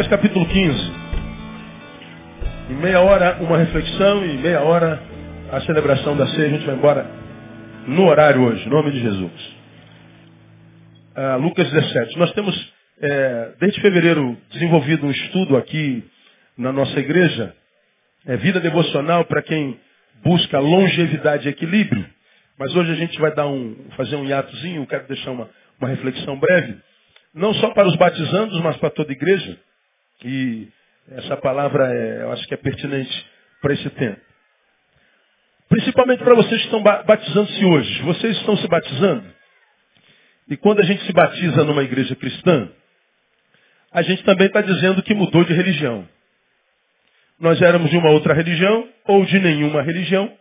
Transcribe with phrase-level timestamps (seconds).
[0.00, 0.92] Lucas capítulo 15.
[2.70, 4.98] Em meia hora uma reflexão e meia hora
[5.52, 6.46] a celebração da ceia.
[6.46, 7.06] A gente vai embora
[7.86, 9.56] no horário hoje, em nome de Jesus.
[11.14, 12.18] Ah, Lucas 17.
[12.18, 16.02] Nós temos, é, desde fevereiro, desenvolvido um estudo aqui
[16.56, 17.54] na nossa igreja.
[18.24, 19.78] É vida devocional para quem
[20.24, 22.06] busca longevidade e equilíbrio.
[22.58, 25.46] Mas hoje a gente vai dar um, fazer um hiatozinho, quero deixar uma,
[25.78, 26.78] uma reflexão breve
[27.34, 29.58] não só para os batizandos, mas para toda a igreja.
[30.24, 30.68] E
[31.12, 33.26] essa palavra é, eu acho que é pertinente
[33.60, 34.20] para esse tempo.
[35.68, 38.02] Principalmente para vocês que estão batizando-se hoje.
[38.02, 39.24] Vocês estão se batizando.
[40.48, 42.68] E quando a gente se batiza numa igreja cristã,
[43.92, 46.06] a gente também está dizendo que mudou de religião.
[47.38, 50.32] Nós éramos de uma outra religião ou de nenhuma religião.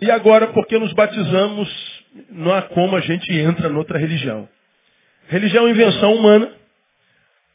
[0.00, 4.48] E agora, porque nos batizamos, não há como a gente entra noutra religião.
[5.28, 6.52] Religião é invenção humana,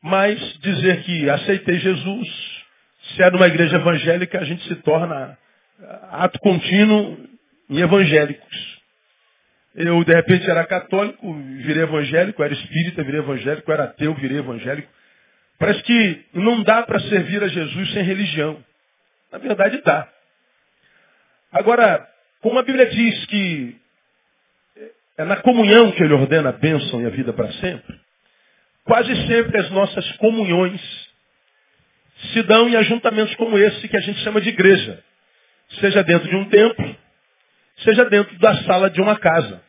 [0.06, 2.28] mas dizer que aceitei Jesus,
[3.16, 5.36] se é numa igreja evangélica, a gente se torna
[6.12, 7.28] ato contínuo
[7.68, 8.82] em evangélicos.
[9.74, 14.88] Eu, de repente, era católico, virei evangélico, era espírita, virei evangélico, era ateu, virei evangélico.
[15.58, 18.64] Parece que não dá para servir a Jesus sem religião.
[19.32, 20.08] Na verdade, dá.
[21.52, 22.08] Agora,
[22.42, 23.76] como a Bíblia diz que
[25.18, 28.05] é na comunhão que ele ordena a bênção e a vida para sempre.
[28.86, 30.80] Quase sempre as nossas comunhões
[32.32, 35.04] se dão em ajuntamentos como esse que a gente chama de igreja.
[35.80, 36.96] Seja dentro de um templo,
[37.78, 39.62] seja dentro da sala de uma casa.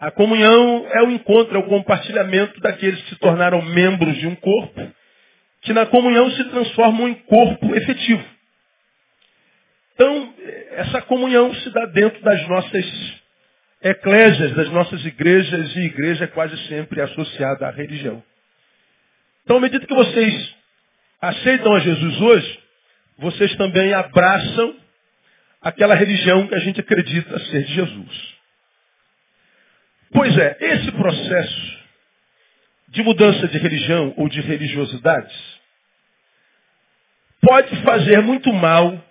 [0.00, 4.34] A comunhão é o encontro, é o compartilhamento daqueles que se tornaram membros de um
[4.34, 4.92] corpo,
[5.62, 8.24] que na comunhão se transformam em corpo efetivo.
[9.94, 10.34] Então,
[10.72, 13.19] essa comunhão se dá dentro das nossas
[13.82, 18.22] eclésias das nossas igrejas e igreja é quase sempre associada à religião.
[19.44, 20.54] Então, à medida que vocês
[21.20, 22.60] aceitam a Jesus hoje,
[23.18, 24.76] vocês também abraçam
[25.60, 28.34] aquela religião que a gente acredita ser de Jesus.
[30.12, 31.80] Pois é, esse processo
[32.88, 35.60] de mudança de religião ou de religiosidades
[37.40, 39.02] pode fazer muito mal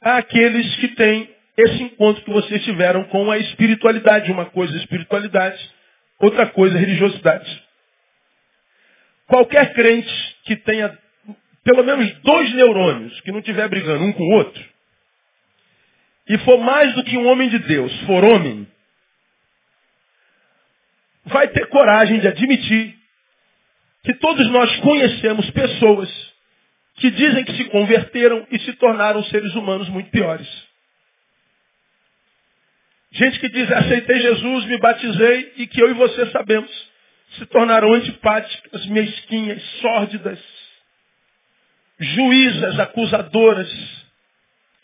[0.00, 4.30] àqueles que têm esse encontro que vocês tiveram com a espiritualidade.
[4.30, 5.70] Uma coisa é espiritualidade,
[6.18, 7.64] outra coisa é religiosidade.
[9.26, 10.96] Qualquer crente que tenha
[11.64, 14.64] pelo menos dois neurônios, que não estiver brigando um com o outro,
[16.28, 18.66] e for mais do que um homem de Deus, for homem,
[21.24, 22.96] vai ter coragem de admitir
[24.04, 26.34] que todos nós conhecemos pessoas
[26.94, 30.65] que dizem que se converteram e se tornaram seres humanos muito piores.
[33.12, 36.70] Gente que diz, aceitei Jesus, me batizei e que eu e você sabemos,
[37.38, 40.38] se tornaram antipáticas, mesquinhas, sórdidas,
[41.98, 43.70] juízas, acusadoras,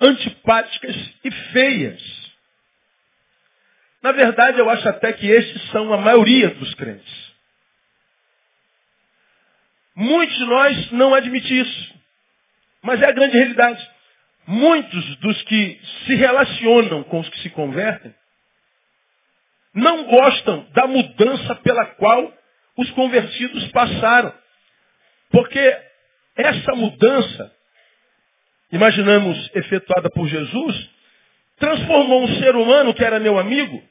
[0.01, 2.33] antipáticas e feias.
[4.03, 7.33] Na verdade, eu acho até que estes são a maioria dos crentes.
[9.95, 11.95] Muitos de nós não admitem isso,
[12.83, 13.92] mas é a grande realidade.
[14.47, 18.15] Muitos dos que se relacionam com os que se convertem
[19.75, 22.33] não gostam da mudança pela qual
[22.77, 24.35] os convertidos passaram.
[25.31, 25.79] Porque
[26.37, 27.53] essa mudança,
[28.71, 30.91] imaginamos efetuada por Jesus,
[31.59, 33.83] transformou um ser humano que era meu amigo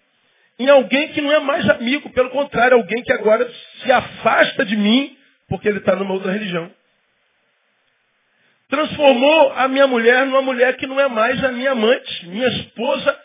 [0.62, 3.50] em alguém que não é mais amigo, pelo contrário, alguém que agora
[3.82, 5.18] se afasta de mim
[5.50, 6.72] porque ele está numa outra religião.
[8.72, 13.20] Transformou a minha mulher numa mulher que não é mais a minha amante, minha esposa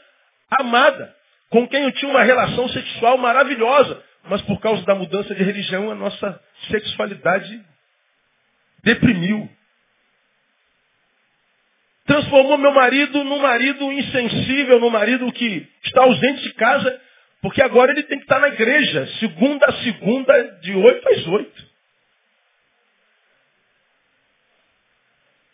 [0.51, 1.17] amada
[1.51, 5.91] com quem eu tinha uma relação sexual maravilhosa, mas por causa da mudança de religião,
[5.91, 7.65] a nossa sexualidade
[8.83, 9.49] deprimiu.
[12.07, 17.01] Transformou meu marido num marido insensível, num marido que está ausente de casa,
[17.41, 21.76] porque agora ele tem que estar na igreja, segunda a segunda, de oito às oito.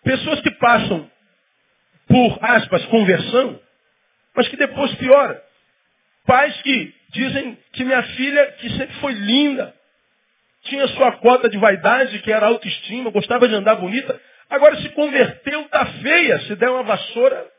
[0.04, 1.10] Pessoas que passam
[2.08, 3.60] por, aspas, conversão,
[4.34, 5.42] mas que depois piora.
[6.26, 9.74] Pais que dizem que minha filha, que sempre foi linda,
[10.62, 15.62] tinha sua cota de vaidade, que era autoestima, gostava de andar bonita, agora se converteu,
[15.62, 17.50] está feia, se der uma vassoura.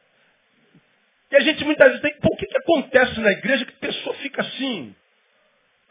[1.31, 4.16] E a gente muitas vezes tem, por que, que acontece na igreja que a pessoa
[4.16, 4.95] fica assim,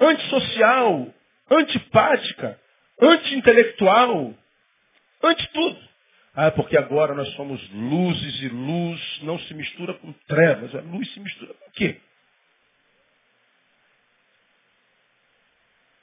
[0.01, 1.13] antissocial,
[1.51, 2.59] antipática,
[3.01, 4.35] anti-intelectual,
[5.23, 5.92] anti-tudo?
[6.35, 10.75] Ah, porque agora nós somos luzes e luz não se mistura com trevas.
[10.75, 12.01] A luz se mistura com o quê?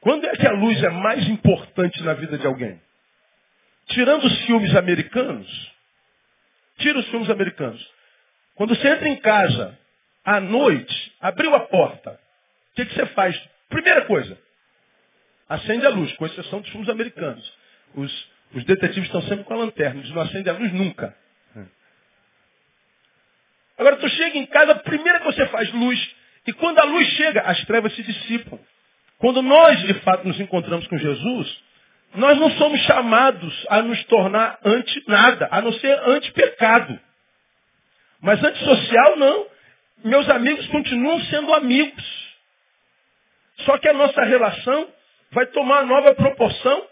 [0.01, 2.79] Quando é que a luz é mais importante na vida de alguém?
[3.87, 5.71] Tirando os filmes americanos,
[6.77, 7.93] tira os filmes americanos.
[8.55, 9.77] Quando você entra em casa,
[10.23, 13.35] à noite, abriu a porta, o que, que você faz?
[13.67, 14.37] Primeira coisa,
[15.49, 17.53] acende a luz, com exceção dos filmes americanos.
[17.95, 21.15] Os, os detetives estão sempre com a lanterna, eles não acendem a luz nunca.
[23.77, 26.15] Agora tu chega em casa, a primeira que você faz, luz.
[26.45, 28.59] E quando a luz chega, as trevas se dissipam.
[29.19, 31.63] Quando nós, de fato, nos encontramos com Jesus,
[32.15, 36.99] nós não somos chamados a nos tornar anti-nada, a não ser anti-pecado.
[38.21, 39.47] Mas antissocial, não.
[40.03, 42.29] Meus amigos continuam sendo amigos.
[43.59, 44.89] Só que a nossa relação
[45.31, 46.88] vai tomar nova proporção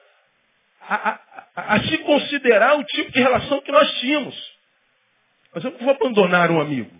[0.87, 1.19] a,
[1.55, 4.57] a, a, se considerar o tipo de relação que nós tínhamos.
[5.53, 6.91] Mas eu não vou abandonar um amigo.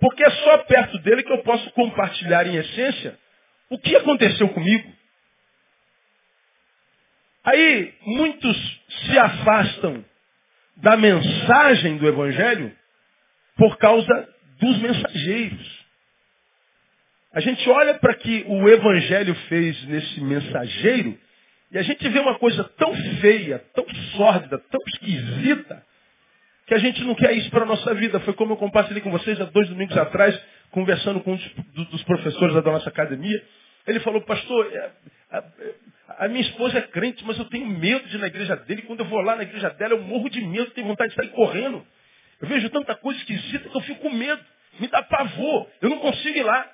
[0.00, 3.18] Porque é só perto dele que eu posso compartilhar em essência
[3.68, 4.92] o que aconteceu comigo.
[7.44, 10.04] Aí muitos se afastam
[10.76, 12.76] da mensagem do Evangelho
[13.56, 14.28] por causa
[14.58, 15.82] dos mensageiros.
[17.32, 21.18] A gente olha para que o Evangelho fez nesse mensageiro
[21.72, 25.82] e a gente vê uma coisa tão feia, tão sórdida, tão esquisita,
[26.66, 28.20] que a gente não quer isso para a nossa vida.
[28.20, 30.38] Foi como eu compartilhei com vocês há dois domingos atrás,
[30.70, 33.42] conversando com um dos professores da nossa academia.
[33.86, 34.90] Ele falou, pastor, é,
[35.30, 38.82] a, a, minha esposa é crente, mas eu tenho medo de ir na igreja dele.
[38.82, 41.30] Quando eu vou lá na igreja dela, eu morro de medo, tenho vontade de sair
[41.30, 41.84] correndo.
[42.38, 44.42] Eu vejo tanta coisa esquisita que eu fico com medo.
[44.78, 45.68] Me dá pavor.
[45.80, 46.70] Eu não consigo ir lá.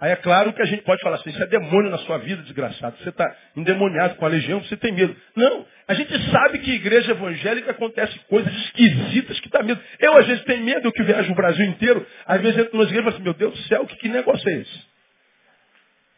[0.00, 2.42] Aí é claro que a gente pode falar assim, isso é demônio na sua vida,
[2.42, 2.96] desgraçado.
[2.98, 5.14] Você está endemoniado com a legião, você tem medo.
[5.36, 9.78] Não, a gente sabe que igreja evangélica acontece coisas esquisitas que dá medo.
[9.98, 12.86] Eu às vezes tenho medo, eu que viajo o Brasil inteiro, às vezes entro nas
[12.88, 14.90] igrejas e falo assim, meu Deus do céu, que, que negócio é esse?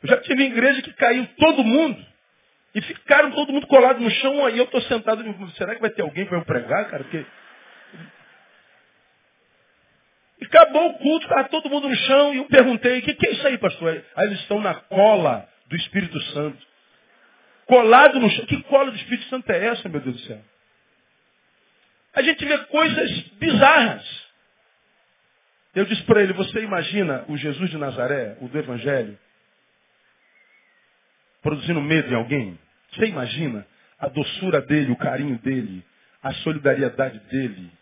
[0.05, 2.13] Eu já tive igreja que caiu todo mundo.
[2.75, 5.23] E ficaram todo mundo colado no chão, aí eu estou sentado
[5.57, 7.03] será que vai ter alguém para eu pregar, cara?
[7.03, 7.27] Porque
[10.53, 13.33] acabou o culto, estava todo mundo no chão, e eu perguntei, o que, que é
[13.33, 14.05] isso aí, pastor?
[14.15, 16.59] Aí eles estão na cola do Espírito Santo.
[17.67, 18.45] Colado no chão.
[18.45, 20.41] Que cola do Espírito Santo é essa, meu Deus do céu?
[22.15, 24.23] A gente vê coisas bizarras.
[25.75, 29.19] Eu disse para ele, você imagina o Jesus de Nazaré, o do Evangelho,
[31.41, 32.59] produzindo medo em alguém?
[32.93, 33.67] Você imagina
[33.99, 35.83] a doçura dele, o carinho dele,
[36.23, 37.73] a solidariedade dele,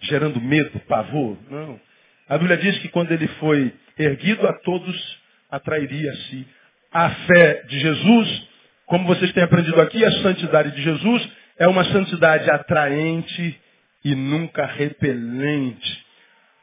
[0.00, 1.36] gerando medo, pavor.
[1.50, 1.89] Não.
[2.30, 5.18] A Bíblia diz que quando ele foi erguido a todos,
[5.50, 6.46] atrairia a si.
[6.92, 8.48] A fé de Jesus,
[8.86, 13.60] como vocês têm aprendido aqui, a santidade de Jesus é uma santidade atraente
[14.04, 16.06] e nunca repelente.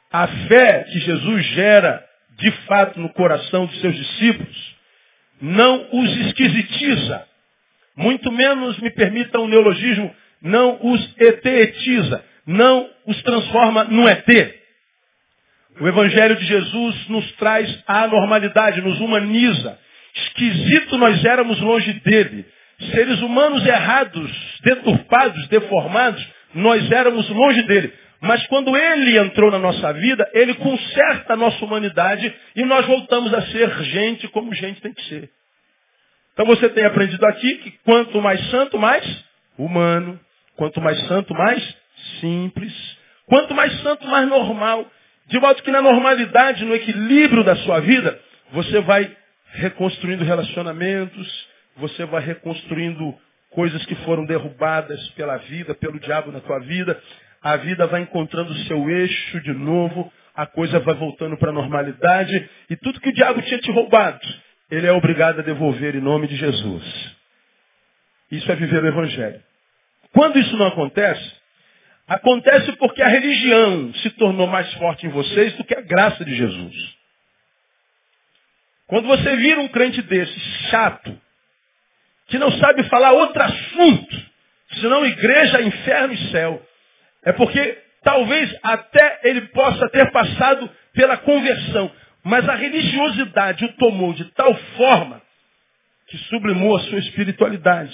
[0.10, 2.02] A fé que Jesus gera,
[2.38, 4.76] de fato, no coração dos seus discípulos,
[5.42, 7.28] não os esquisitiza,
[7.94, 14.26] muito menos, me permitam um neologismo, não os etetiza não os transforma num ET.
[15.80, 19.78] O Evangelho de Jesus nos traz a normalidade, nos humaniza.
[20.16, 22.46] Esquisito nós éramos longe dele.
[22.92, 27.94] Seres humanos errados, deturpados, deformados, nós éramos longe dele.
[28.20, 33.32] Mas quando ele entrou na nossa vida, ele conserta a nossa humanidade e nós voltamos
[33.34, 35.30] a ser gente como gente tem que ser.
[36.34, 39.04] Então você tem aprendido aqui que quanto mais santo, mais
[39.58, 40.20] humano.
[40.56, 41.78] Quanto mais santo, mais
[42.20, 42.74] simples.
[43.28, 44.90] Quanto mais santo, mais normal.
[45.28, 48.20] De modo que na normalidade, no equilíbrio da sua vida,
[48.52, 49.12] você vai
[49.54, 53.16] reconstruindo relacionamentos, você vai reconstruindo
[53.52, 57.00] coisas que foram derrubadas pela vida, pelo diabo na tua vida.
[57.42, 61.54] A vida vai encontrando o seu eixo de novo, a coisa vai voltando para a
[61.54, 64.20] normalidade e tudo que o diabo tinha te roubado,
[64.70, 67.16] ele é obrigado a devolver em nome de Jesus.
[68.32, 69.42] Isso é viver o Evangelho.
[70.14, 71.37] Quando isso não acontece,
[72.08, 76.36] Acontece porque a religião se tornou mais forte em vocês do que a graça de
[76.36, 76.98] Jesus.
[78.88, 81.22] Quando você vira um crente desse, chato,
[82.28, 84.26] que não sabe falar outro assunto,
[84.80, 86.66] senão igreja, inferno e céu,
[87.24, 91.92] é porque talvez até ele possa ter passado pela conversão,
[92.24, 95.22] mas a religiosidade o tomou de tal forma
[96.08, 97.94] que sublimou a sua espiritualidade,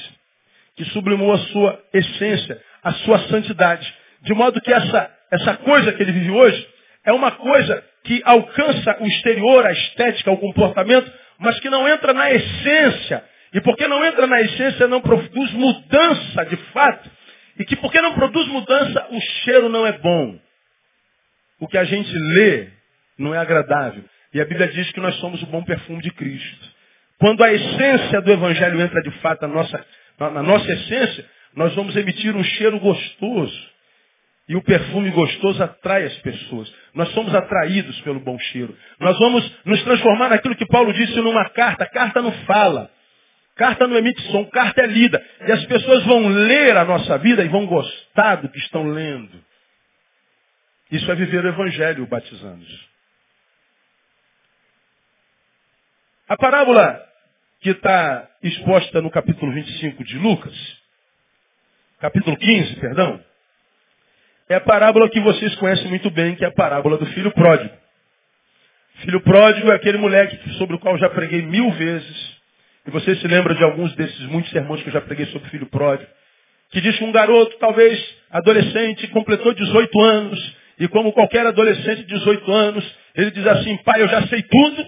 [0.75, 4.02] que sublimou a sua essência, a sua santidade.
[4.23, 6.67] De modo que essa, essa coisa que ele vive hoje
[7.05, 12.13] é uma coisa que alcança o exterior, a estética, o comportamento, mas que não entra
[12.13, 13.23] na essência.
[13.53, 17.09] E porque não entra na essência, não produz mudança de fato.
[17.59, 20.39] E que porque não produz mudança, o cheiro não é bom.
[21.59, 22.67] O que a gente lê
[23.17, 24.03] não é agradável.
[24.33, 26.73] E a Bíblia diz que nós somos o bom perfume de Cristo.
[27.19, 29.85] Quando a essência do Evangelho entra de fato na nossa,
[30.19, 31.25] na nossa essência,
[31.55, 33.72] nós vamos emitir um cheiro gostoso.
[34.47, 36.73] E o perfume gostoso atrai as pessoas.
[36.93, 38.77] Nós somos atraídos pelo bom cheiro.
[38.99, 41.85] Nós vamos nos transformar naquilo que Paulo disse numa carta.
[41.85, 42.91] Carta não fala.
[43.55, 45.23] Carta não emite som, carta é lida.
[45.47, 49.43] E as pessoas vão ler a nossa vida e vão gostar do que estão lendo.
[50.91, 52.65] Isso é viver o Evangelho batizando.
[56.27, 57.01] A parábola
[57.61, 60.81] que está exposta no capítulo 25 de Lucas,
[61.99, 63.23] capítulo 15, perdão,
[64.49, 67.73] é a parábola que vocês conhecem muito bem, que é a parábola do filho pródigo.
[68.95, 72.33] Filho pródigo é aquele moleque sobre o qual já preguei mil vezes.
[72.85, 75.65] E você se lembra de alguns desses muitos sermões que eu já preguei sobre filho
[75.67, 76.09] pródigo.
[76.71, 80.55] Que diz que um garoto, talvez adolescente, completou 18 anos.
[80.79, 84.85] E como qualquer adolescente de 18 anos, ele diz assim, pai, eu já sei tudo.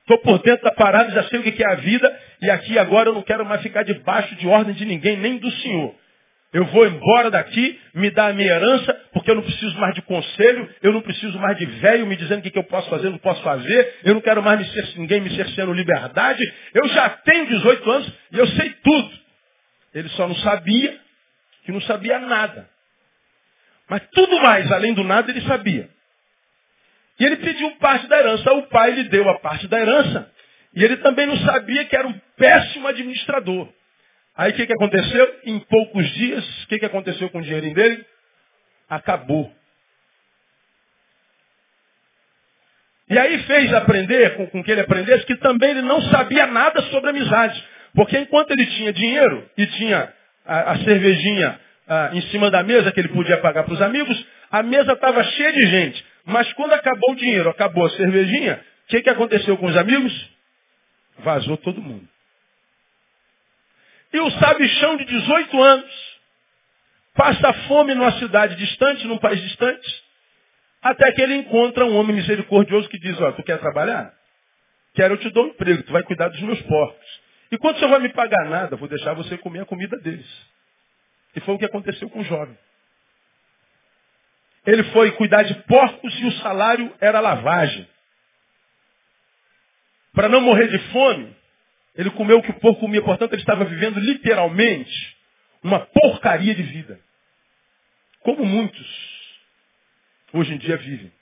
[0.00, 2.20] Estou por dentro da parada, já sei o que é a vida.
[2.42, 5.50] E aqui agora eu não quero mais ficar debaixo de ordem de ninguém, nem do
[5.50, 5.94] Senhor.
[6.54, 10.02] Eu vou embora daqui, me dá a minha herança, porque eu não preciso mais de
[10.02, 13.18] conselho, eu não preciso mais de velho me dizendo o que, eu posso fazer, não
[13.18, 16.40] posso fazer, eu não quero mais me ser, ninguém me cerceando liberdade.
[16.72, 19.10] Eu já tenho 18 anos e eu sei tudo.
[19.92, 20.96] Ele só não sabia
[21.64, 22.70] que não sabia nada.
[23.88, 25.90] Mas tudo mais, além do nada, ele sabia.
[27.18, 28.52] E ele pediu parte da herança.
[28.52, 30.30] O pai lhe deu a parte da herança.
[30.72, 33.68] E ele também não sabia que era um péssimo administrador.
[34.36, 35.40] Aí o que, que aconteceu?
[35.44, 38.04] Em poucos dias, o que, que aconteceu com o dinheirinho dele?
[38.88, 39.52] Acabou.
[43.08, 46.82] E aí fez aprender, com, com que ele aprendesse, que também ele não sabia nada
[46.82, 47.62] sobre amizade.
[47.94, 50.12] Porque enquanto ele tinha dinheiro e tinha
[50.44, 54.26] a, a cervejinha a, em cima da mesa que ele podia pagar para os amigos,
[54.50, 56.04] a mesa estava cheia de gente.
[56.24, 60.30] Mas quando acabou o dinheiro, acabou a cervejinha, o que, que aconteceu com os amigos?
[61.18, 62.08] Vazou todo mundo.
[64.14, 66.14] E o sabichão de 18 anos
[67.14, 70.04] passa fome numa cidade distante, num país distante,
[70.80, 74.14] até que ele encontra um homem misericordioso que diz, ó, tu quer trabalhar?
[74.94, 77.20] Quero, eu te dou um emprego, tu vai cuidar dos meus porcos.
[77.50, 80.30] E quando você vai me pagar nada, vou deixar você comer a comida deles.
[81.34, 82.56] E foi o que aconteceu com o jovem.
[84.64, 87.88] Ele foi cuidar de porcos e o salário era lavagem.
[90.12, 91.36] Para não morrer de fome,
[91.96, 95.16] ele comeu o que o porco comia, portanto ele estava vivendo literalmente
[95.62, 97.00] uma porcaria de vida.
[98.20, 99.14] Como muitos
[100.32, 101.12] hoje em dia vivem.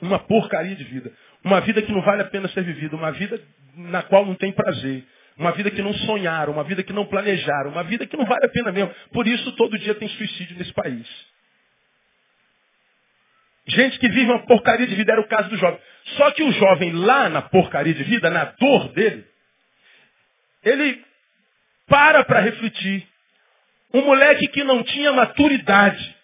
[0.00, 1.12] Uma porcaria de vida.
[1.44, 2.96] Uma vida que não vale a pena ser vivida.
[2.96, 3.40] Uma vida
[3.76, 5.04] na qual não tem prazer.
[5.36, 6.52] Uma vida que não sonharam.
[6.52, 7.70] Uma vida que não planejaram.
[7.70, 8.92] Uma vida que não vale a pena mesmo.
[9.12, 11.06] Por isso todo dia tem suicídio nesse país.
[13.66, 15.78] Gente que vive uma porcaria de vida, era o caso do jovem.
[16.16, 19.24] Só que o jovem lá na porcaria de vida, na dor dele,
[20.64, 21.04] ele
[21.86, 23.06] para para refletir.
[23.92, 26.16] Um moleque que não tinha maturidade,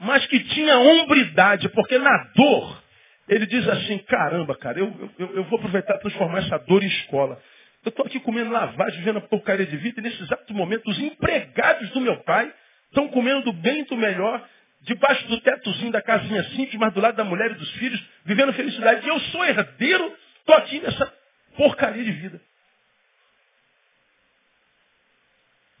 [0.00, 2.82] mas que tinha hombridade, porque na dor,
[3.28, 6.88] ele diz assim, caramba, cara, eu, eu, eu vou aproveitar e transformar essa dor em
[6.88, 7.40] escola.
[7.84, 10.98] Eu estou aqui comendo lavagem, vivendo a porcaria de vida, e nesse exato momento, os
[10.98, 12.52] empregados do meu pai
[12.88, 14.44] estão comendo do bem do melhor,
[14.82, 18.52] debaixo do tetozinho da casinha simples, mas do lado da mulher e dos filhos, vivendo
[18.52, 19.06] felicidade.
[19.06, 21.12] E eu sou herdeiro, estou aqui nessa
[21.56, 22.40] porcaria de vida.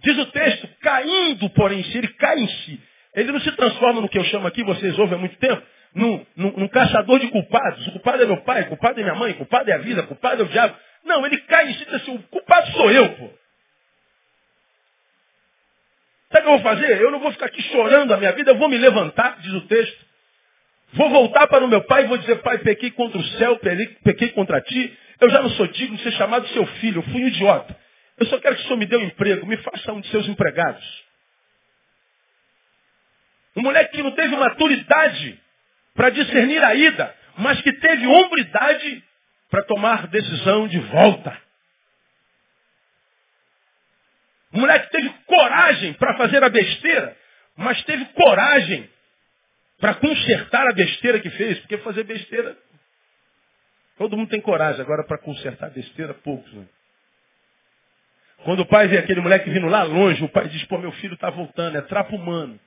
[0.00, 2.80] Diz o texto, caindo, porém, se ele cai em si.
[3.14, 5.62] Ele não se transforma no que eu chamo aqui, vocês ouvem há muito tempo,
[5.94, 7.86] num, num, num caçador de culpados.
[7.86, 10.02] O culpado é meu pai, o culpado é minha mãe, o culpado é a vida,
[10.02, 10.76] o culpado é o diabo.
[11.04, 13.30] Não, ele cai em si e diz assim, o culpado sou eu, pô.
[16.30, 17.00] Sabe o que eu vou fazer?
[17.00, 19.62] Eu não vou ficar aqui chorando a minha vida, eu vou me levantar, diz o
[19.62, 20.04] texto.
[20.92, 23.58] Vou voltar para o meu pai e vou dizer, pai, pequei contra o céu,
[24.04, 24.98] pequei contra ti.
[25.20, 27.75] Eu já não sou digno de ser chamado seu filho, eu fui um idiota.
[28.18, 30.26] Eu só quero que o Senhor me dê um emprego, me faça um de seus
[30.26, 31.04] empregados.
[33.56, 35.40] Um moleque que não teve maturidade
[35.94, 39.04] para discernir a ida, mas que teve hombridade
[39.50, 41.40] para tomar decisão de volta.
[44.52, 47.16] Um moleque que teve coragem para fazer a besteira,
[47.56, 48.90] mas teve coragem
[49.78, 52.56] para consertar a besteira que fez, porque fazer besteira,
[53.98, 56.50] todo mundo tem coragem, agora para consertar a besteira, poucos.
[56.52, 56.66] Né?
[58.44, 61.14] Quando o pai vê aquele moleque vindo lá longe, o pai diz, pô, meu filho
[61.14, 62.58] está voltando, é trapo humano.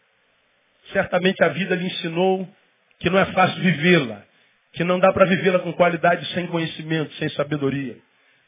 [0.92, 2.48] Certamente a vida lhe ensinou
[3.00, 4.24] que não é fácil vivê-la,
[4.74, 7.96] que não dá para vivê-la com qualidade sem conhecimento, sem sabedoria.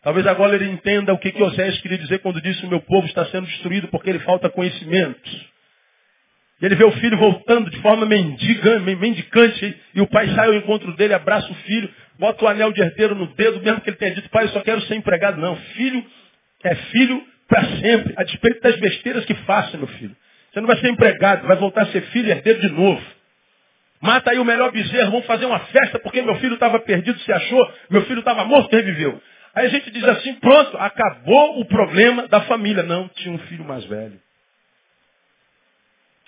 [0.02, 3.06] Talvez agora ele entenda o que, que Oséias queria dizer quando disse o meu povo
[3.06, 5.52] está sendo destruído porque ele falta conhecimento.
[6.62, 11.14] Ele vê o filho voltando de forma mendicante, e o pai sai ao encontro dele,
[11.14, 14.30] abraça o filho, bota o anel de herdeiro no dedo, mesmo que ele tenha dito,
[14.30, 15.40] pai, eu só quero ser empregado.
[15.40, 16.06] Não, filho
[16.64, 20.16] é filho para sempre, a despeito das besteiras que faça, meu filho.
[20.52, 23.02] Você não vai ser empregado, vai voltar a ser filho e herdeiro de novo.
[24.02, 27.32] Mata aí o melhor bezerro, vamos fazer uma festa porque meu filho estava perdido, se
[27.32, 29.22] achou, meu filho estava morto, reviveu.
[29.54, 32.84] Aí a gente diz assim, pronto, acabou o problema da família.
[32.84, 34.20] Não, tinha um filho mais velho.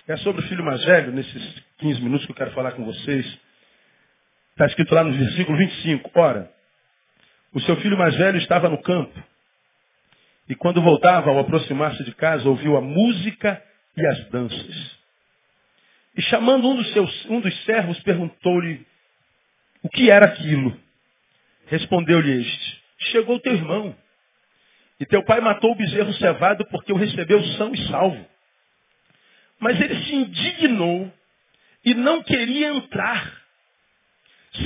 [0.06, 3.26] É sobre o filho mais velho, nesses 15 minutos que eu quero falar com vocês.
[4.50, 6.10] Está escrito lá no versículo 25.
[6.14, 6.50] Ora,
[7.52, 9.18] o seu filho mais velho estava no campo.
[10.48, 13.62] E quando voltava, ao aproximar-se de casa, ouviu a música
[13.96, 14.98] e as danças.
[16.16, 18.86] E chamando um dos, seus, um dos servos, perguntou-lhe
[19.82, 20.78] o que era aquilo.
[21.66, 23.96] Respondeu-lhe este, chegou teu irmão.
[25.00, 28.24] E teu pai matou o bezerro cevado porque o recebeu são e salvo.
[29.58, 31.12] Mas ele se indignou
[31.84, 33.42] e não queria entrar.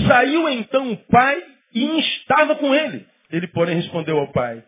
[0.06, 1.42] Saiu então o pai
[1.72, 3.06] e instava com ele.
[3.30, 4.62] Ele, porém, respondeu ao pai,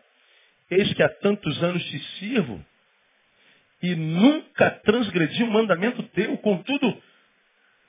[0.71, 2.65] eis que há tantos anos te sirvo
[3.83, 7.03] e nunca transgredi um mandamento teu, contudo,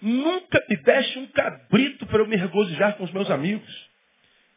[0.01, 3.89] nunca me deste um cabrito para eu me regozijar com os meus amigos.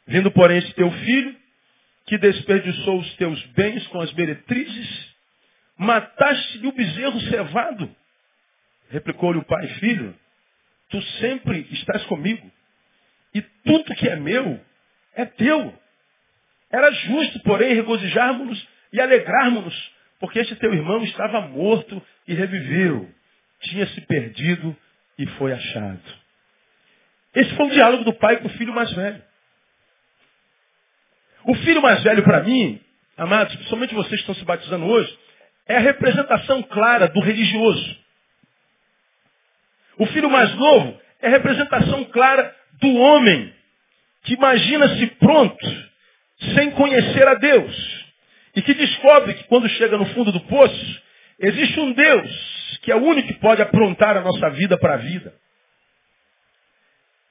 [0.07, 1.37] Vindo, porém, esse teu filho,
[2.07, 5.15] que desperdiçou os teus bens com as meretrizes,
[5.77, 7.95] mataste-lhe o bezerro cevado.
[8.91, 10.15] Replicou-lhe o pai, filho,
[10.91, 12.51] tu sempre estás comigo,
[13.35, 14.61] e tudo que é meu
[15.15, 15.77] é teu.
[16.75, 23.09] Era justo, porém, regozijarmos-nos e alegrarmos-nos, porque este teu irmão estava morto e reviveu,
[23.61, 24.77] tinha se perdido
[25.17, 26.03] e foi achado.
[27.33, 29.23] Esse foi o diálogo do pai com o filho mais velho.
[31.45, 32.81] O filho mais velho, para mim,
[33.17, 35.17] amados, principalmente vocês que estão se batizando hoje,
[35.69, 37.97] é a representação clara do religioso.
[39.97, 43.55] O filho mais novo é a representação clara do homem
[44.25, 45.94] que imagina-se pronto,
[46.55, 48.05] sem conhecer a Deus.
[48.57, 51.03] E que descobre que quando chega no fundo do poço,
[51.39, 54.99] existe um Deus que é o único que pode aprontar a nossa vida para a
[54.99, 55.35] vida.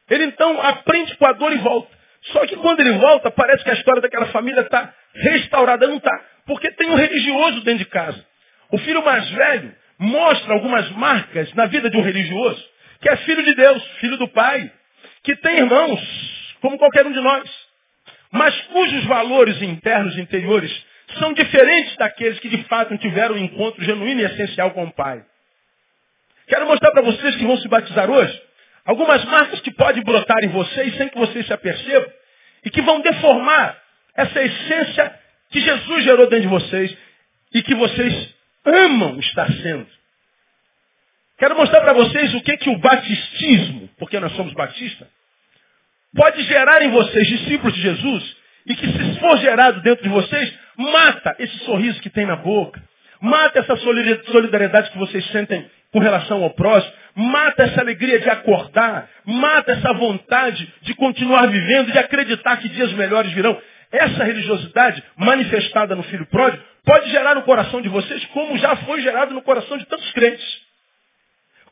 [0.09, 1.95] Ele então aprende com a dor e volta.
[2.23, 5.87] Só que quando ele volta, parece que a história daquela família está restaurada.
[5.87, 6.25] Não está.
[6.45, 8.25] Porque tem um religioso dentro de casa.
[8.71, 12.63] O filho mais velho mostra algumas marcas na vida de um religioso,
[12.99, 14.71] que é filho de Deus, filho do Pai,
[15.23, 17.62] que tem irmãos, como qualquer um de nós,
[18.33, 20.85] mas cujos valores internos e interiores
[21.19, 25.23] são diferentes daqueles que de fato tiveram um encontro genuíno e essencial com o Pai.
[26.47, 28.41] Quero mostrar para vocês que vão se batizar hoje
[28.85, 32.11] algumas marcas que podem brotar em vocês sem que vocês se apercebam
[32.65, 33.77] e que vão deformar
[34.15, 35.19] essa essência
[35.51, 36.97] que Jesus gerou dentro de vocês
[37.53, 38.33] e que vocês
[38.65, 39.87] amam estar sendo.
[41.37, 45.07] Quero mostrar para vocês o que, que o batistismo, porque nós somos batistas,
[46.15, 50.53] pode gerar em vocês, discípulos de Jesus, e que se for gerado dentro de vocês,
[50.77, 52.81] mata esse sorriso que tem na boca,
[53.21, 59.07] mata essa solidariedade que vocês sentem com relação ao próximo, mata essa alegria de acordar,
[59.25, 63.59] mata essa vontade de continuar vivendo, de acreditar que dias melhores virão.
[63.91, 69.01] Essa religiosidade manifestada no filho pródigo pode gerar no coração de vocês como já foi
[69.01, 70.61] gerado no coração de tantos crentes.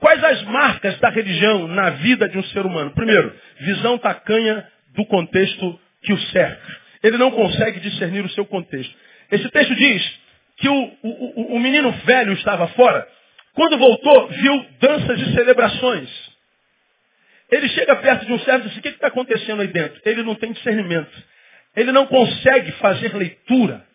[0.02, 2.90] Quais as marcas da religião na vida de um ser humano?
[2.90, 6.82] Primeiro, visão tacanha do contexto que o cerca.
[7.04, 8.92] Ele não consegue discernir o seu contexto.
[9.32, 10.20] Esse texto diz
[10.58, 13.08] que o, o, o menino velho estava fora.
[13.54, 16.10] Quando voltou, viu danças e celebrações.
[17.52, 20.02] Ele chega perto de um servo e diz, o que está acontecendo aí dentro?
[20.04, 21.12] Ele não tem discernimento.
[21.76, 23.86] Ele não consegue fazer leitura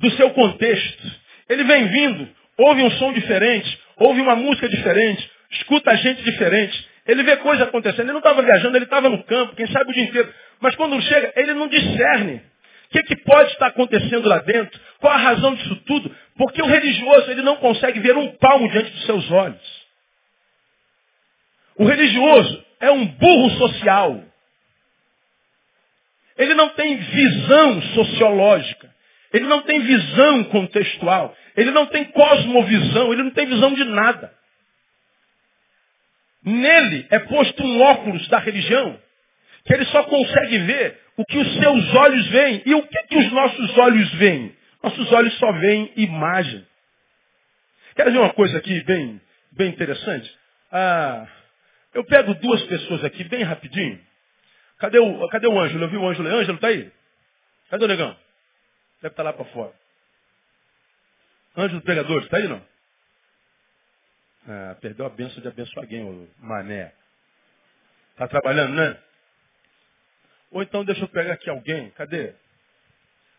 [0.00, 1.22] do seu contexto.
[1.48, 6.88] Ele vem vindo, ouve um som diferente, ouve uma música diferente, escuta gente diferente.
[7.06, 8.04] Ele vê coisa acontecendo.
[8.04, 10.32] Ele não estava viajando, ele estava no campo, quem sabe o dia inteiro.
[10.60, 12.42] Mas quando chega, ele não discerne.
[12.86, 14.78] O que, que pode estar acontecendo lá dentro?
[14.98, 16.14] Qual a razão disso tudo?
[16.36, 19.82] Porque o religioso ele não consegue ver um palmo diante dos seus olhos.
[21.76, 24.22] O religioso é um burro social.
[26.36, 28.81] Ele não tem visão sociológica.
[29.32, 31.36] Ele não tem visão contextual.
[31.56, 33.12] Ele não tem cosmovisão.
[33.12, 34.32] Ele não tem visão de nada.
[36.44, 38.98] Nele é posto um óculos da religião
[39.64, 42.62] que ele só consegue ver o que os seus olhos veem.
[42.66, 44.54] E o que, que os nossos olhos veem?
[44.82, 46.66] Nossos olhos só veem imagem.
[47.94, 49.20] Quer dizer uma coisa aqui bem,
[49.52, 50.36] bem interessante?
[50.70, 51.26] Ah,
[51.94, 54.00] eu pego duas pessoas aqui bem rapidinho.
[54.78, 55.84] Cadê o, cadê o Ângelo?
[55.84, 56.28] Eu vi o Ângelo.
[56.28, 56.90] Ângelo, tá aí?
[57.70, 58.16] Cadê o negão?
[59.02, 59.74] Deve estar lá para fora.
[61.56, 62.64] Ângelo pregador, está aí não?
[64.48, 66.94] Ah, perdeu a benção de abençoar alguém, o mané.
[68.12, 69.02] Está trabalhando, né?
[70.52, 71.90] Ou então deixa eu pegar aqui alguém.
[71.90, 72.34] Cadê?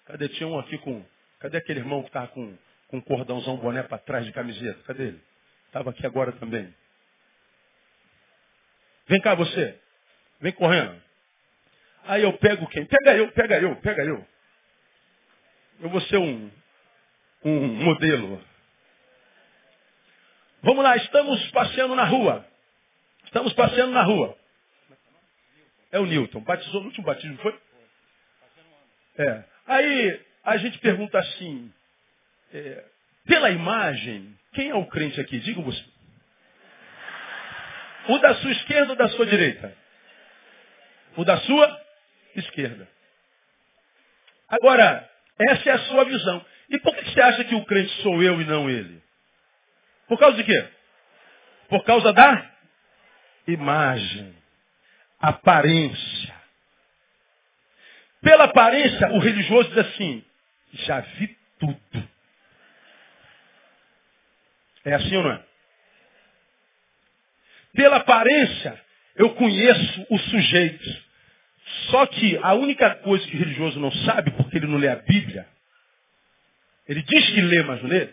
[0.06, 0.30] Cadê?
[0.30, 1.04] Tinha um aqui com.
[1.40, 4.82] Cadê aquele irmão que estava com, com um cordãozão boné para trás de camiseta?
[4.84, 5.24] Cadê ele?
[5.68, 6.74] Estava aqui agora também.
[9.08, 9.80] Vem cá você.
[10.42, 11.02] Vem correndo.
[12.04, 12.86] Aí eu pego quem?
[12.86, 14.33] Pega eu, pega eu, pega eu.
[15.80, 16.52] Eu vou ser um,
[17.44, 18.44] um modelo.
[20.62, 22.46] Vamos lá, estamos passeando na rua.
[23.26, 24.38] Estamos passeando na rua.
[25.92, 26.40] É o Newton.
[26.42, 27.60] Batizou no último batismo, foi?
[29.18, 29.44] É.
[29.68, 31.72] Aí a gente pergunta assim,
[32.54, 32.86] é,
[33.26, 35.40] pela imagem, quem é o crente aqui?
[35.40, 35.84] Diga você.
[38.10, 39.76] O da sua esquerda ou da sua direita?
[41.16, 41.82] O da sua
[42.36, 42.88] esquerda.
[44.50, 45.10] Agora,
[45.40, 46.46] essa é a sua visão.
[46.70, 49.02] E por que você acha que o crente sou eu e não ele?
[50.08, 50.68] Por causa de quê?
[51.70, 52.52] Por causa da
[53.48, 54.36] imagem,
[55.20, 56.34] aparência.
[58.22, 60.24] Pela aparência, o religioso diz assim,
[60.72, 62.10] já vi tudo.
[64.86, 65.44] É assim ou não é?
[67.74, 68.82] Pela aparência,
[69.16, 71.04] eu conheço o sujeito.
[71.90, 74.96] Só que a única coisa que o religioso não sabe, porque ele não lê a
[74.96, 75.48] Bíblia,
[76.88, 78.10] ele diz que lê, mas não lê,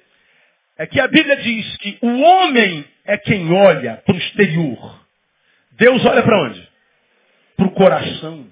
[0.78, 5.06] é que a Bíblia diz que o homem é quem olha para o exterior.
[5.72, 6.68] Deus olha para onde?
[7.56, 8.46] Para o coração.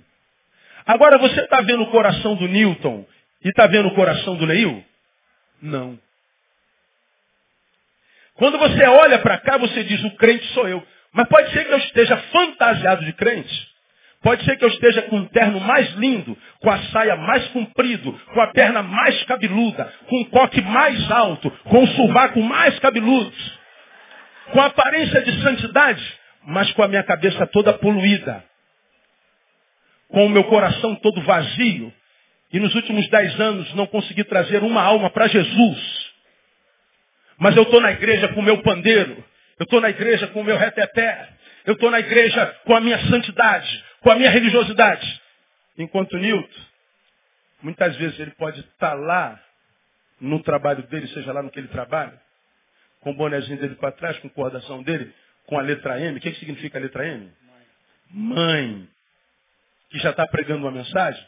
[0.87, 3.07] Agora você está vendo o coração do Newton
[3.45, 4.85] e está vendo o coração do Neil?
[5.61, 5.99] Não.
[8.35, 10.87] Quando você olha para cá, você diz, o crente sou eu.
[11.13, 13.68] Mas pode ser que eu esteja fantasiado de crente.
[14.23, 18.13] Pode ser que eu esteja com o terno mais lindo, com a saia mais comprido,
[18.35, 23.33] com a perna mais cabeluda, com o coque mais alto, com o sovaco mais cabeludo,
[24.53, 28.45] com a aparência de santidade, mas com a minha cabeça toda poluída,
[30.09, 31.93] com o meu coração todo vazio,
[32.53, 36.09] e nos últimos dez anos não consegui trazer uma alma para Jesus.
[37.39, 39.25] Mas eu estou na igreja com o meu pandeiro,
[39.61, 41.29] eu estou na igreja com o meu reteté,
[41.67, 45.21] eu estou na igreja com a minha santidade, com a minha religiosidade.
[45.77, 46.61] Enquanto Newton,
[47.63, 49.41] muitas vezes ele pode estar lá
[50.21, 52.21] no trabalho dele, seja lá no que ele trabalha,
[53.01, 55.13] com o bonezinho dele para trás, com o cordação dele,
[55.47, 56.19] com a letra M.
[56.19, 57.31] O que, que significa a letra M?
[58.11, 58.35] Mãe.
[58.35, 58.89] Mãe.
[59.91, 61.25] Que já está pregando uma mensagem.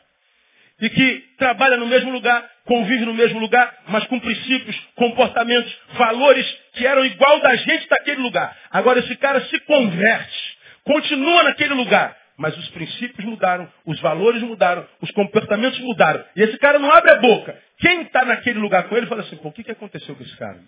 [0.80, 6.46] E que trabalha no mesmo lugar, convive no mesmo lugar, mas com princípios, comportamentos, valores
[6.72, 8.56] que eram igual da gente daquele lugar.
[8.70, 14.88] Agora esse cara se converte, continua naquele lugar, mas os princípios mudaram, os valores mudaram,
[15.02, 16.24] os comportamentos mudaram.
[16.34, 17.62] E esse cara não abre a boca.
[17.76, 20.34] Quem está naquele lugar com ele fala assim, pô, o que, que aconteceu com esse
[20.38, 20.58] cara?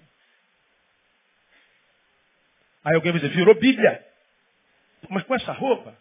[2.85, 4.05] Aí alguém vai dizer, virou Bíblia.
[5.09, 5.97] Mas com essa roupa?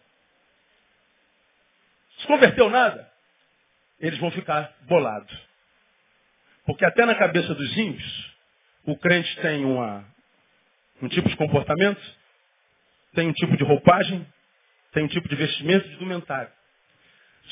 [2.18, 3.10] Se converteu nada?
[3.98, 5.34] Eles vão ficar bolados.
[6.66, 8.34] Porque até na cabeça dos ímpios,
[8.84, 10.04] o crente tem uma,
[11.00, 12.02] um tipo de comportamento,
[13.14, 14.26] tem um tipo de roupagem,
[14.92, 16.50] tem um tipo de vestimento de indumentário.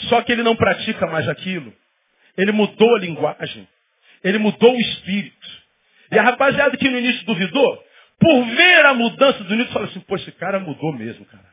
[0.08, 1.72] Só que ele não pratica mais aquilo.
[2.36, 3.68] Ele mudou a linguagem.
[4.22, 5.60] Ele mudou o espírito.
[6.12, 7.84] E a rapaziada que no início duvidou,
[8.18, 11.50] por ver a mudança do início, falou assim, pô, esse cara mudou mesmo, cara.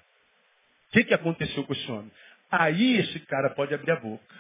[0.90, 2.12] O que, que aconteceu com esse homem?
[2.52, 4.36] Aí esse cara pode abrir a boca.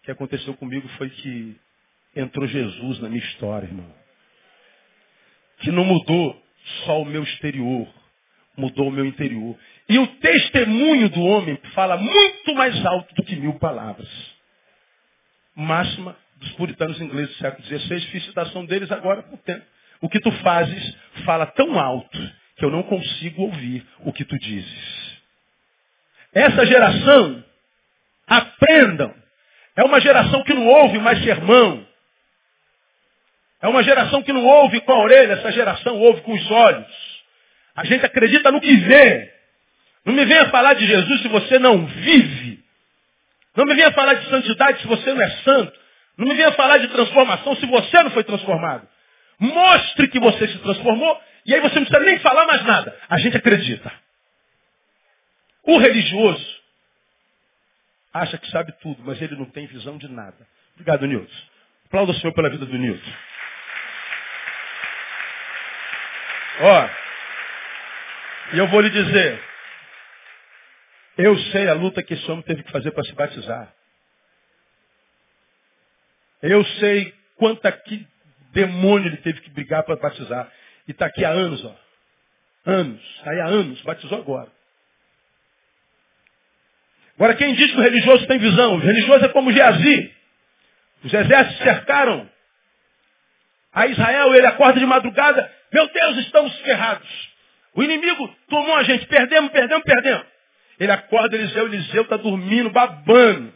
[0.00, 1.56] O que aconteceu comigo foi que
[2.14, 3.92] entrou Jesus na minha história, irmão.
[5.58, 6.42] Que não mudou
[6.84, 7.88] só o meu exterior,
[8.56, 9.56] mudou o meu interior.
[9.88, 14.08] E o testemunho do homem fala muito mais alto do que mil palavras.
[15.54, 19.64] Máxima dos puritanos ingleses do século XVI, fiz citação deles agora por tempo.
[20.00, 22.18] O que tu fazes fala tão alto
[22.56, 25.06] que eu não consigo ouvir o que tu dizes.
[26.34, 27.44] Essa geração,
[28.26, 29.14] aprendam,
[29.76, 31.86] é uma geração que não ouve mais sermão.
[33.62, 36.86] É uma geração que não ouve com a orelha, essa geração ouve com os olhos.
[37.76, 39.32] A gente acredita no que vê.
[40.04, 42.64] Não me venha falar de Jesus se você não vive.
[43.54, 45.78] Não me venha falar de santidade se você não é santo.
[46.16, 48.88] Não me venha falar de transformação se você não foi transformado.
[49.38, 52.98] Mostre que você se transformou e aí você não precisa nem falar mais nada.
[53.08, 53.92] A gente acredita.
[55.64, 56.56] O religioso
[58.14, 60.46] acha que sabe tudo, mas ele não tem visão de nada.
[60.74, 61.34] Obrigado, Nilton.
[61.86, 63.12] Aplauda o Senhor pela vida do Nilton.
[66.60, 67.05] Ó.
[68.52, 69.42] E eu vou lhe dizer,
[71.18, 73.72] eu sei a luta que esse homem teve que fazer para se batizar.
[76.42, 78.06] Eu sei quanta que
[78.52, 80.50] demônio ele teve que brigar para batizar.
[80.86, 81.76] E está aqui há anos, ó.
[82.66, 83.02] Anos.
[83.16, 83.80] Está aí há anos.
[83.82, 84.50] Batizou agora.
[87.16, 88.74] Agora, quem diz que o religioso tem visão?
[88.74, 90.14] O religioso é como Geazi.
[91.02, 92.30] Os exércitos cercaram
[93.72, 97.35] a Israel, ele acorda de madrugada, meu Deus, estamos ferrados.
[97.76, 100.26] O inimigo tomou a gente, perdemos, perdemos, perdemos.
[100.80, 103.54] Ele acorda, Eliseu, Eliseu está dormindo, babando.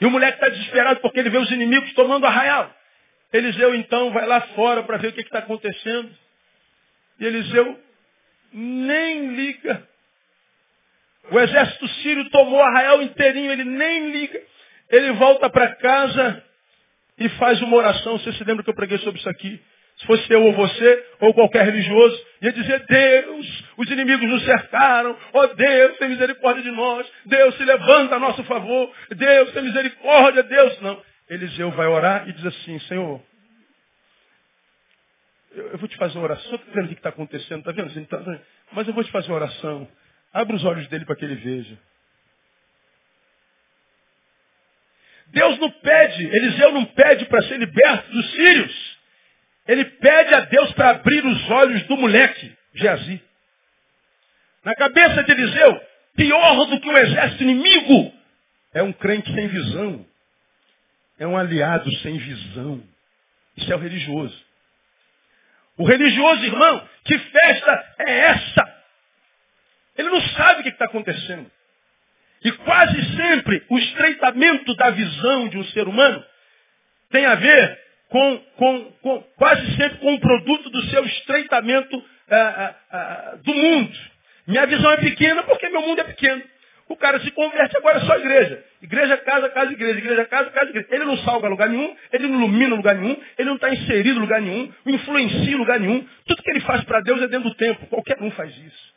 [0.00, 2.74] E o moleque está desesperado porque ele vê os inimigos tomando arraial.
[3.32, 6.10] Eliseu então vai lá fora para ver o que está acontecendo.
[7.20, 7.80] E Eliseu
[8.52, 9.88] nem liga.
[11.30, 14.42] O exército sírio tomou Arraial inteirinho, ele nem liga.
[14.90, 16.44] Ele volta para casa
[17.18, 18.18] e faz uma oração.
[18.18, 19.60] Você se lembra que eu preguei sobre isso aqui?
[20.04, 25.16] Se fosse eu ou você, ou qualquer religioso, ia dizer, Deus, os inimigos nos cercaram,
[25.32, 29.62] ó oh, Deus, tem misericórdia de nós, Deus se levanta a nosso favor, Deus tem
[29.62, 30.78] misericórdia, Deus.
[30.82, 31.02] Não.
[31.30, 33.18] Eliseu vai orar e diz assim, Senhor,
[35.52, 38.06] eu, eu vou te fazer uma oração, estou vendo o que está acontecendo, está vendo?
[38.06, 38.40] Tá,
[38.72, 39.88] mas eu vou te fazer uma oração.
[40.34, 41.78] Abre os olhos dele para que ele veja.
[45.28, 48.93] Deus não pede, Eliseu não pede para ser liberto dos sírios.
[49.66, 53.22] Ele pede a Deus para abrir os olhos do moleque, Geazi.
[54.64, 55.80] Na cabeça de Eliseu,
[56.16, 58.12] pior do que um exército inimigo,
[58.72, 60.06] é um crente sem visão.
[61.18, 62.82] É um aliado sem visão.
[63.56, 64.44] Isso é o religioso.
[65.76, 68.74] O religioso, irmão, que festa é essa?
[69.96, 71.50] Ele não sabe o que está acontecendo.
[72.44, 76.24] E quase sempre o estreitamento da visão de um ser humano
[77.10, 82.36] tem a ver com, com, com quase sempre com o produto do seu estreitamento ah,
[82.36, 83.92] ah, ah, do mundo.
[84.46, 86.42] Minha visão é pequena porque meu mundo é pequeno.
[86.86, 88.62] O cara se converte agora é só igreja.
[88.82, 89.98] Igreja, casa, casa, igreja.
[89.98, 90.88] Igreja, casa, casa, igreja.
[90.90, 94.42] Ele não salga lugar nenhum, ele não ilumina lugar nenhum, ele não está inserido lugar
[94.42, 96.06] nenhum, não influencia lugar nenhum.
[96.26, 97.86] Tudo que ele faz para Deus é dentro do tempo.
[97.86, 98.94] Qualquer um faz isso.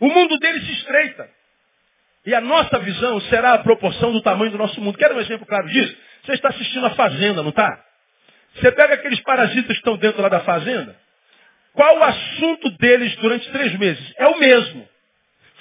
[0.00, 1.28] O mundo dele se estreita.
[2.24, 4.98] E a nossa visão será a proporção do tamanho do nosso mundo.
[4.98, 5.96] Quer um exemplo claro disso?
[6.24, 7.85] Você está assistindo a Fazenda, não está?
[8.54, 10.96] Você pega aqueles parasitas que estão dentro lá da Fazenda.
[11.72, 14.14] Qual o assunto deles durante três meses?
[14.16, 14.88] É o mesmo.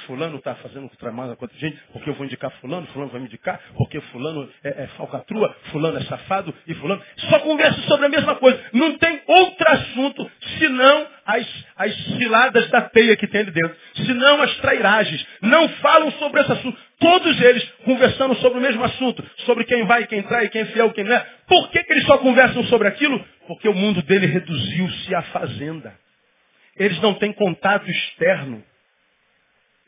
[0.05, 3.59] Fulano está fazendo tramada contra gente, porque eu vou indicar fulano, fulano vai me indicar,
[3.75, 7.01] porque fulano é, é falcatrua, fulano é safado e fulano.
[7.17, 8.61] Só conversa sobre a mesma coisa.
[8.71, 13.75] Não tem outro assunto senão as, as ciladas da teia que tem ali dentro.
[13.95, 15.25] Senão as trairagens.
[15.41, 16.77] Não falam sobre esse assunto.
[16.99, 19.25] Todos eles conversando sobre o mesmo assunto.
[19.45, 21.25] Sobre quem vai, quem trai, quem é fiel, quem não é.
[21.47, 23.23] Por que, que eles só conversam sobre aquilo?
[23.47, 25.97] Porque o mundo dele reduziu-se à fazenda.
[26.77, 28.63] Eles não têm contato externo.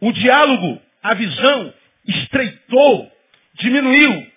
[0.02, 1.73] O diálogo, a visão,
[2.08, 3.12] estreitou,
[3.56, 4.28] diminuiu,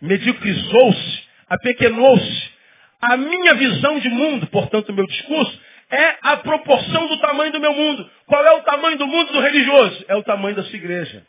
[0.00, 2.52] mediocrizou-se, apequenou-se.
[3.00, 5.60] A minha visão de mundo, portanto, o meu discurso,
[5.92, 8.10] é a proporção do tamanho do meu mundo.
[8.26, 10.04] Qual é o tamanho do mundo do religioso?
[10.08, 11.22] É o tamanho da sua igreja.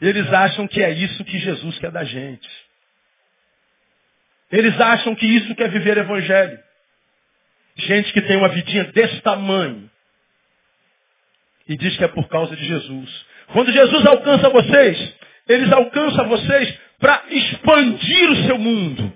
[0.00, 2.48] Eles acham que é isso que Jesus quer da gente.
[4.52, 6.58] Eles acham que isso quer viver evangelho.
[7.76, 9.90] Gente que tem uma vidinha desse tamanho,
[11.66, 13.26] e diz que é por causa de Jesus.
[13.52, 15.14] Quando Jesus alcança vocês,
[15.48, 19.12] eles alcançam vocês para expandir o seu mundo,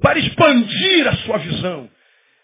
[0.00, 1.88] para expandir a sua visão.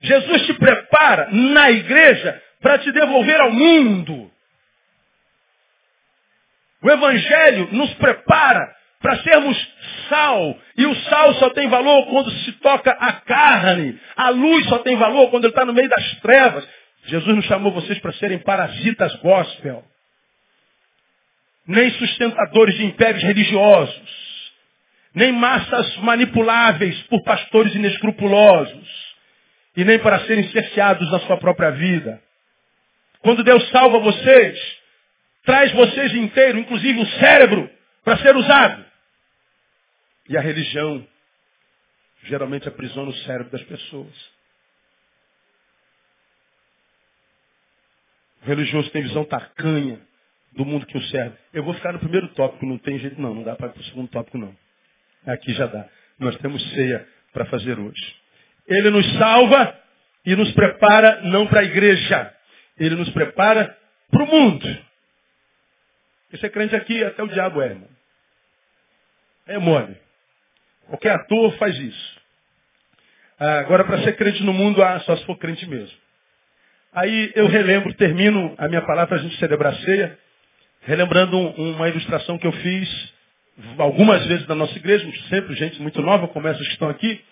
[0.00, 4.30] Jesus te prepara na igreja para te devolver ao mundo.
[6.82, 9.56] O Evangelho nos prepara para sermos
[10.08, 10.58] sal.
[10.76, 13.98] E o sal só tem valor quando se toca a carne.
[14.16, 16.68] A luz só tem valor quando ele está no meio das trevas.
[17.06, 19.82] Jesus não chamou vocês para serem parasitas gospel,
[21.66, 24.52] nem sustentadores de impérios religiosos,
[25.14, 29.07] nem massas manipuláveis por pastores inescrupulosos,
[29.78, 32.20] e nem para serem cerceados na sua própria vida.
[33.20, 34.58] Quando Deus salva vocês,
[35.44, 37.70] traz vocês inteiro, inclusive o cérebro,
[38.02, 38.84] para ser usado.
[40.28, 41.06] E a religião
[42.24, 44.30] geralmente aprisiona o cérebro das pessoas.
[48.42, 50.00] O religioso tem visão tacanha
[50.54, 51.36] do mundo que o serve.
[51.52, 53.80] Eu vou ficar no primeiro tópico, não tem jeito não, não dá para ir para
[53.80, 54.56] o segundo tópico não.
[55.24, 55.88] Aqui já dá.
[56.18, 58.18] Nós temos ceia para fazer hoje.
[58.68, 59.76] Ele nos salva
[60.24, 62.32] e nos prepara não para a igreja.
[62.78, 63.76] Ele nos prepara
[64.10, 64.78] para o mundo.
[66.32, 67.88] Esse é crente aqui, até o diabo é, irmão.
[69.46, 69.96] É mole.
[70.86, 72.18] Qualquer ator faz isso.
[73.40, 75.96] Ah, agora, para ser crente no mundo, ah, só se for crente mesmo.
[76.92, 80.18] Aí eu relembro, termino a minha palavra para a gente celebrar a ceia,
[80.82, 83.14] relembrando uma ilustração que eu fiz
[83.78, 87.22] algumas vezes na nossa igreja, sempre gente muito nova, como essas que estão aqui.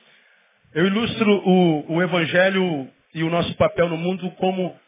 [0.76, 4.78] Eu ilustro o, o Evangelho e o nosso papel no mundo como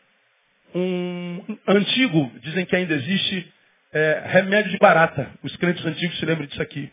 [0.74, 3.50] um antigo, dizem que ainda existe,
[3.90, 5.30] é, remédio de barata.
[5.42, 6.92] Os crentes antigos se lembram disso aqui.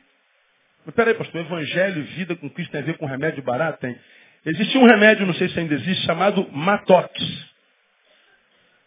[0.86, 3.80] Mas peraí, pastor, evangelho vida com Cristo tem a ver com remédio de barata?
[3.80, 4.00] Tem.
[4.46, 7.12] Existia um remédio, não sei se ainda existe, chamado Matox.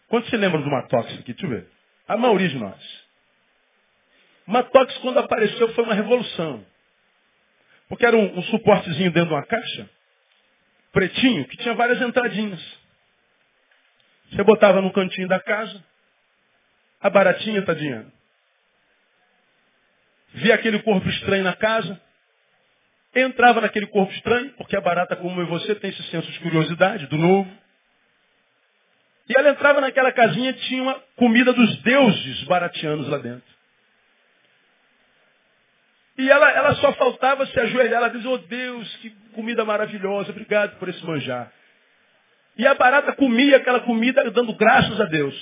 [0.07, 1.33] Quantos se lembram do Matox aqui?
[1.33, 1.67] Deixa eu ver.
[2.07, 3.03] A maioria de nós.
[4.47, 6.65] Matox, quando apareceu, foi uma revolução.
[7.87, 9.87] Porque era um, um suportezinho dentro de uma caixa,
[10.91, 12.59] pretinho, que tinha várias entradinhas.
[14.31, 15.83] Você botava no cantinho da casa,
[17.01, 18.05] a baratinha, tadinha,
[20.33, 21.99] via aquele corpo estranho na casa,
[23.15, 26.39] entrava naquele corpo estranho, porque a barata, como eu e você, tem esse senso de
[26.39, 27.49] curiosidade, do novo.
[29.27, 33.58] E ela entrava naquela casinha, tinha uma comida dos deuses baratianos lá dentro.
[36.19, 37.93] E ela, ela só faltava se ajoelhar.
[37.93, 41.49] Ela diz, oh Deus, que comida maravilhosa, obrigado por esse manjar.
[42.57, 45.33] E a barata comia aquela comida dando graças a Deus.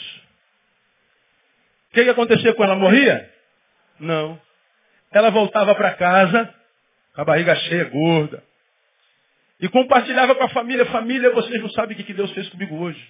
[1.89, 2.75] O que, que acontecia com ela?
[2.75, 3.27] Morria?
[3.99, 4.39] Não.
[5.11, 6.53] Ela voltava para casa,
[7.15, 8.43] com a barriga cheia, gorda.
[9.59, 10.85] E compartilhava com a família.
[10.85, 13.03] Família, vocês não sabem o que Deus fez comigo hoje.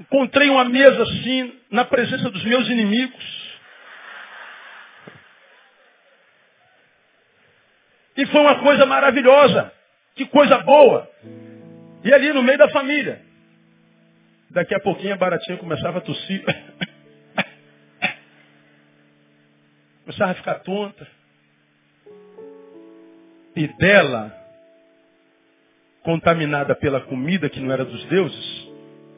[0.00, 3.37] Encontrei uma mesa assim, na presença dos meus inimigos.
[8.18, 9.72] E foi uma coisa maravilhosa.
[10.16, 11.08] Que coisa boa.
[12.02, 13.22] E ali no meio da família.
[14.50, 16.42] Daqui a pouquinho a baratinha começava a tossir.
[20.04, 21.06] começava a ficar tonta.
[23.54, 24.34] E dela,
[26.02, 28.68] contaminada pela comida que não era dos deuses,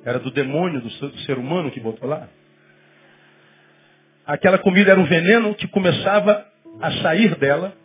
[0.05, 2.29] era do demônio, do ser humano que botou lá.
[4.27, 6.47] Aquela comida era um veneno que começava
[6.83, 7.80] a sair dela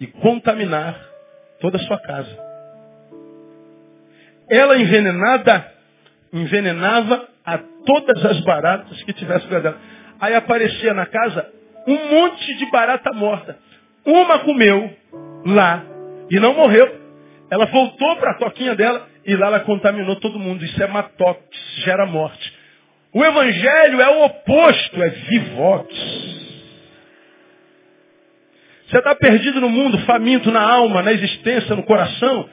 [0.00, 0.98] e contaminar
[1.60, 2.46] toda a sua casa.
[4.50, 5.72] Ela envenenada,
[6.32, 9.78] envenenava a todas as baratas que tivessem dela.
[10.20, 11.50] Aí aparecia na casa
[11.86, 13.58] um monte de barata morta.
[14.04, 14.94] Uma comeu
[15.44, 15.84] lá
[16.30, 17.00] e não morreu.
[17.50, 20.64] Ela voltou para a toquinha dela e lá ela contaminou todo mundo.
[20.64, 21.40] Isso é matox,
[21.84, 22.54] gera morte.
[23.12, 26.35] O evangelho é o oposto, é vivox.
[28.88, 32.48] Você está perdido no mundo, faminto na alma, na existência, no coração.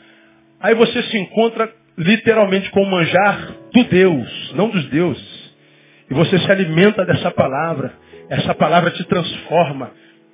[0.60, 5.54] Aí você se encontra literalmente com o manjar do Deus, não dos deuses.
[6.10, 7.93] E você se alimenta dessa palavra.
[8.30, 9.91] Essa palavra te transforma,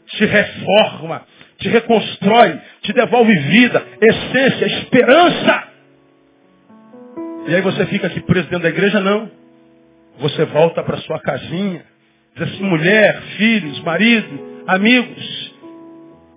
[0.08, 1.24] te reforma,
[1.58, 5.64] te reconstrói, te devolve vida, essência, esperança.
[7.48, 9.02] E aí você fica aqui preso dentro da igreja?
[9.02, 9.30] Não.
[10.20, 11.84] Você volta para sua casinha.
[12.36, 15.49] Diz assim, mulher, filhos, marido, amigos.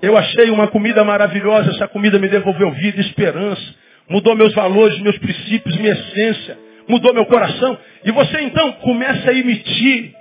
[0.03, 3.63] Eu achei uma comida maravilhosa, essa comida me devolveu vida, esperança,
[4.09, 7.79] mudou meus valores, meus princípios, minha essência, mudou meu coração.
[8.05, 10.13] E você então começa a emitir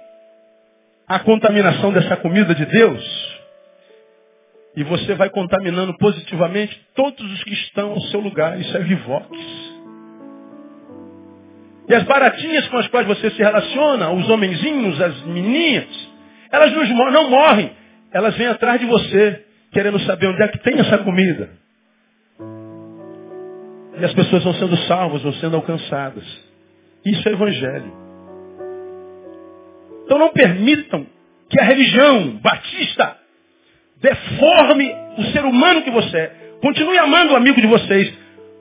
[1.07, 3.31] a contaminação dessa comida de Deus.
[4.75, 8.59] E você vai contaminando positivamente todos os que estão ao seu lugar.
[8.59, 9.27] Isso é vivox.
[11.89, 15.87] E as baratinhas com as quais você se relaciona, os homenzinhos, as menininhas,
[16.51, 17.71] elas não morrem.
[18.13, 21.49] Elas vêm atrás de você querendo saber onde é que tem essa comida.
[23.99, 26.23] E as pessoas vão sendo salvas, vão sendo alcançadas.
[27.05, 27.93] Isso é evangelho.
[30.05, 31.05] Então não permitam
[31.49, 33.17] que a religião batista
[34.01, 36.35] deforme o ser humano que você é.
[36.61, 38.13] Continue amando o amigo de vocês,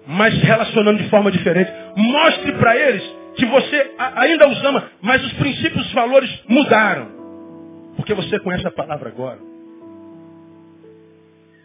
[0.07, 1.71] mas se relacionando de forma diferente.
[1.97, 3.03] Mostre para eles
[3.37, 7.09] que você ainda os ama, mas os princípios e valores mudaram.
[7.97, 9.50] Porque você conhece a palavra agora.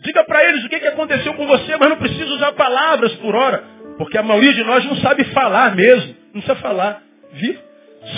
[0.06, 3.36] Diga para eles o que, que aconteceu com você, mas não precisa usar palavras por
[3.36, 3.64] hora.
[3.98, 6.16] Porque a maioria de nós não sabe falar mesmo.
[6.32, 7.02] Não sabe falar.
[7.34, 7.58] Viu?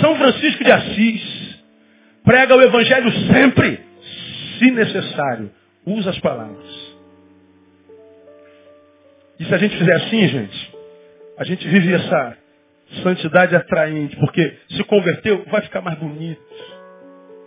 [0.01, 1.47] São Francisco de Assis
[2.25, 3.79] prega o evangelho sempre,
[4.59, 5.49] se necessário.
[5.85, 6.97] Usa as palavras.
[9.39, 10.73] E se a gente fizer assim, gente,
[11.37, 12.37] a gente vive essa
[13.01, 16.41] santidade atraente, porque se converteu, vai ficar mais bonito.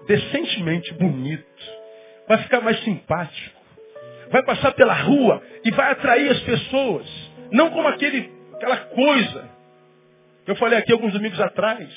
[0.06, 1.44] Decentemente bonito.
[2.26, 3.59] Vai ficar mais simpático
[4.30, 7.06] vai passar pela rua e vai atrair as pessoas.
[7.52, 9.50] Não como aquele, aquela coisa
[10.44, 11.88] que eu falei aqui alguns domingos atrás.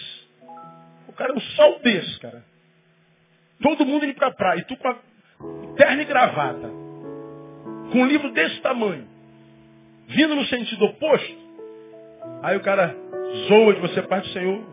[1.07, 2.43] O cara é um sol desse, cara.
[3.61, 4.59] Todo mundo indo pra praia.
[4.59, 4.95] E tu com a
[5.77, 6.69] terno e gravata.
[7.91, 9.07] Com um livro desse tamanho.
[10.07, 11.43] Vindo no sentido oposto.
[12.41, 12.95] Aí o cara
[13.47, 14.63] zoa de você, Pai do Senhor.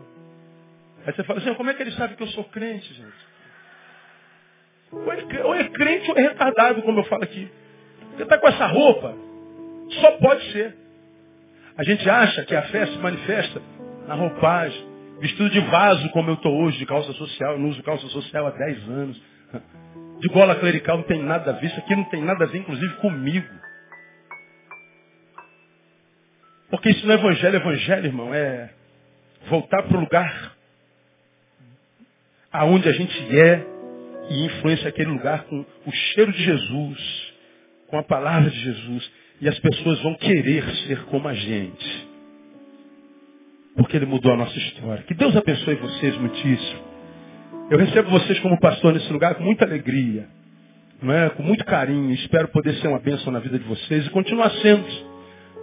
[1.05, 3.30] Aí você fala assim, como é que ele sabe que eu sou crente, gente?
[4.91, 7.49] Ou é crente ou é retardado, como eu falo aqui.
[8.15, 9.15] Você está com essa roupa,
[10.01, 10.75] só pode ser.
[11.77, 13.61] A gente acha que a fé se manifesta
[14.07, 14.91] na roupagem.
[15.19, 17.53] Vestido de vaso como eu estou hoje, de calça social.
[17.53, 19.21] Eu não uso calça social há 10 anos.
[20.19, 21.67] De gola clerical não tem nada a ver.
[21.67, 23.47] Isso aqui não tem nada a ver, inclusive, comigo.
[26.69, 27.55] Porque isso não é evangelho.
[27.55, 28.69] Evangelho, irmão, é
[29.47, 30.55] voltar para o lugar
[32.51, 33.65] aonde a gente é
[34.31, 37.33] e influencia aquele lugar com o cheiro de Jesus,
[37.87, 39.11] com a palavra de Jesus.
[39.41, 42.07] E as pessoas vão querer ser como a gente.
[43.75, 45.03] Porque ele mudou a nossa história.
[45.03, 46.79] Que Deus abençoe vocês muitíssimo.
[47.69, 50.27] Eu recebo vocês como pastor nesse lugar com muita alegria.
[51.01, 51.29] Não é?
[51.29, 52.11] Com muito carinho.
[52.11, 54.85] Espero poder ser uma bênção na vida de vocês e continuar sendo.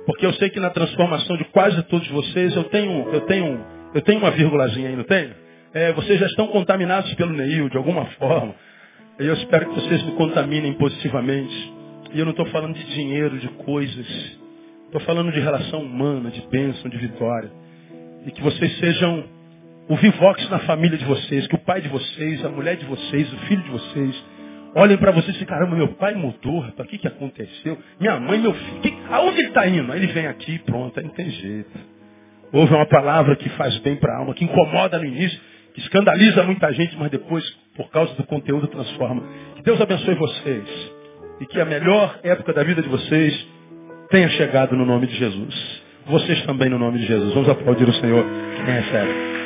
[0.04, 3.64] Porque eu sei que na transformação de quase todos vocês eu tenho, eu tenho,
[3.94, 5.47] eu tenho uma vírgulazinha aí, não tenho?
[5.74, 8.54] É, vocês já estão contaminados pelo Neil de alguma forma.
[9.20, 11.72] E eu espero que vocês me contaminem positivamente.
[12.12, 14.06] E eu não estou falando de dinheiro, de coisas.
[14.86, 17.50] Estou falando de relação humana, de bênção, de vitória.
[18.26, 19.24] E que vocês sejam
[19.88, 23.32] o vivox na família de vocês, que o pai de vocês, a mulher de vocês,
[23.32, 24.24] o filho de vocês,
[24.74, 27.78] olhem para vocês e caramba, meu pai mudou, rapaz, o que, que aconteceu?
[27.98, 29.90] Minha mãe, meu filho, que, aonde ele está indo?
[29.90, 31.78] Aí ele vem aqui, pronto, aí não tem jeito.
[32.52, 35.38] Houve uma palavra que faz bem para a alma, que incomoda no início,
[35.78, 37.44] escandaliza muita gente, mas depois,
[37.76, 39.22] por causa do conteúdo, transforma.
[39.56, 40.92] Que Deus abençoe vocês.
[41.40, 43.46] E que a melhor época da vida de vocês
[44.10, 45.82] tenha chegado no nome de Jesus.
[46.06, 47.32] Vocês também no nome de Jesus.
[47.32, 48.24] Vamos aplaudir o Senhor.
[48.56, 49.37] Quem sério?